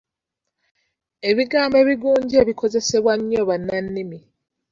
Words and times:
Ebigambo 1.29 1.75
ebigunje 1.83 2.39
bikozesebwa 2.47 3.13
nnyo 3.17 3.41
bannannimi. 3.49 4.19